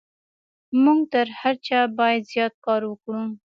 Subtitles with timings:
[0.83, 3.23] موږ تر هر چا بايد زيات کار وکړو.